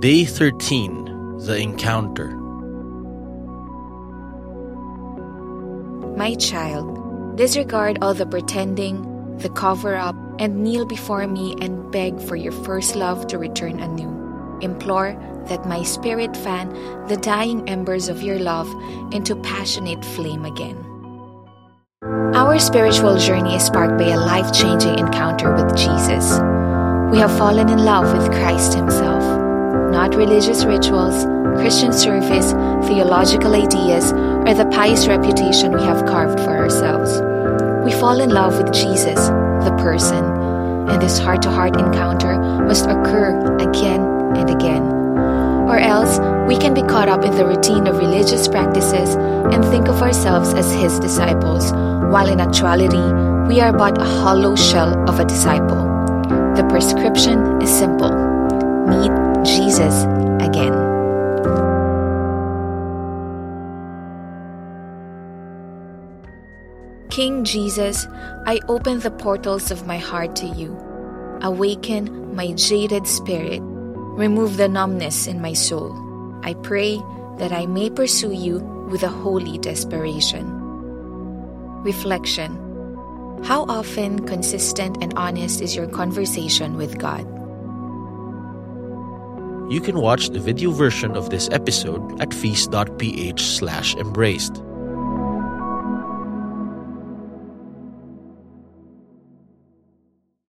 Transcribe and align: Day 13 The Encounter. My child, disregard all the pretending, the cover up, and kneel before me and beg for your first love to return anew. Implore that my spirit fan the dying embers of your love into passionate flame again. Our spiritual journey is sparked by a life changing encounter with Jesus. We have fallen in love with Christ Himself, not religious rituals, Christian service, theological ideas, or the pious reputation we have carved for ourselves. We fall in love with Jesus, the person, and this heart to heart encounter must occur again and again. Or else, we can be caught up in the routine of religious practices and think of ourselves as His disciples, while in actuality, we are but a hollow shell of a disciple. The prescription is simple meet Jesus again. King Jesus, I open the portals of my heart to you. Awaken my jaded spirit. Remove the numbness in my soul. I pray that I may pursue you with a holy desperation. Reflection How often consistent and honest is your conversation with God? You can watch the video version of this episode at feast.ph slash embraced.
Day 0.00 0.26
13 0.26 1.38
The 1.38 1.56
Encounter. 1.56 2.36
My 6.18 6.34
child, 6.34 7.38
disregard 7.38 7.96
all 8.02 8.12
the 8.12 8.26
pretending, 8.26 9.38
the 9.38 9.48
cover 9.48 9.96
up, 9.96 10.14
and 10.38 10.62
kneel 10.62 10.84
before 10.84 11.26
me 11.26 11.56
and 11.62 11.90
beg 11.90 12.20
for 12.20 12.36
your 12.36 12.52
first 12.52 12.94
love 12.94 13.26
to 13.28 13.38
return 13.38 13.80
anew. 13.80 14.12
Implore 14.60 15.16
that 15.48 15.66
my 15.66 15.82
spirit 15.82 16.36
fan 16.36 16.68
the 17.08 17.16
dying 17.16 17.66
embers 17.66 18.10
of 18.10 18.20
your 18.20 18.38
love 18.38 18.68
into 19.14 19.34
passionate 19.36 20.04
flame 20.04 20.44
again. 20.44 20.76
Our 22.34 22.58
spiritual 22.58 23.16
journey 23.16 23.56
is 23.56 23.64
sparked 23.64 23.96
by 23.96 24.10
a 24.10 24.20
life 24.20 24.52
changing 24.52 24.98
encounter 24.98 25.54
with 25.54 25.74
Jesus. 25.74 26.38
We 27.10 27.18
have 27.18 27.38
fallen 27.38 27.70
in 27.70 27.78
love 27.78 28.12
with 28.12 28.30
Christ 28.32 28.74
Himself, 28.74 29.15
not 29.96 30.14
religious 30.14 30.66
rituals, 30.66 31.24
Christian 31.56 31.90
service, 31.90 32.52
theological 32.86 33.54
ideas, 33.54 34.12
or 34.12 34.52
the 34.52 34.68
pious 34.70 35.08
reputation 35.08 35.72
we 35.72 35.80
have 35.80 36.04
carved 36.04 36.38
for 36.40 36.50
ourselves. 36.50 37.10
We 37.82 37.92
fall 37.98 38.20
in 38.20 38.28
love 38.28 38.58
with 38.58 38.74
Jesus, 38.74 39.16
the 39.64 39.74
person, 39.78 40.22
and 40.90 41.00
this 41.00 41.18
heart 41.18 41.40
to 41.44 41.50
heart 41.50 41.76
encounter 41.76 42.36
must 42.68 42.84
occur 42.84 43.56
again 43.56 44.02
and 44.36 44.50
again. 44.50 44.82
Or 45.66 45.78
else, 45.78 46.18
we 46.46 46.58
can 46.58 46.74
be 46.74 46.82
caught 46.82 47.08
up 47.08 47.24
in 47.24 47.34
the 47.34 47.46
routine 47.46 47.86
of 47.86 47.96
religious 47.96 48.48
practices 48.48 49.14
and 49.14 49.64
think 49.64 49.88
of 49.88 50.02
ourselves 50.02 50.52
as 50.52 50.70
His 50.74 51.00
disciples, 51.00 51.72
while 52.12 52.28
in 52.28 52.38
actuality, 52.38 53.06
we 53.48 53.62
are 53.62 53.72
but 53.72 53.98
a 53.98 54.04
hollow 54.04 54.56
shell 54.56 54.92
of 55.08 55.18
a 55.20 55.24
disciple. 55.24 55.84
The 56.54 56.66
prescription 56.68 57.62
is 57.62 57.70
simple 57.70 58.26
meet 58.86 59.10
Jesus 59.46 60.04
again. 60.42 60.74
King 67.10 67.44
Jesus, 67.44 68.06
I 68.44 68.60
open 68.68 69.00
the 69.00 69.10
portals 69.10 69.70
of 69.70 69.86
my 69.86 69.98
heart 69.98 70.36
to 70.36 70.46
you. 70.46 70.76
Awaken 71.42 72.34
my 72.34 72.52
jaded 72.52 73.06
spirit. 73.06 73.60
Remove 73.62 74.56
the 74.56 74.68
numbness 74.68 75.26
in 75.26 75.40
my 75.40 75.52
soul. 75.52 75.94
I 76.42 76.54
pray 76.54 77.00
that 77.38 77.52
I 77.52 77.66
may 77.66 77.88
pursue 77.88 78.32
you 78.32 78.58
with 78.90 79.02
a 79.02 79.08
holy 79.08 79.58
desperation. 79.58 80.46
Reflection 81.82 82.56
How 83.44 83.64
often 83.68 84.26
consistent 84.26 84.98
and 85.02 85.14
honest 85.16 85.60
is 85.60 85.76
your 85.76 85.86
conversation 85.86 86.76
with 86.76 86.98
God? 86.98 87.35
You 89.68 89.80
can 89.80 90.00
watch 90.00 90.28
the 90.28 90.38
video 90.38 90.70
version 90.70 91.16
of 91.16 91.30
this 91.30 91.48
episode 91.50 92.20
at 92.20 92.32
feast.ph 92.32 93.40
slash 93.40 93.96
embraced. 93.96 94.62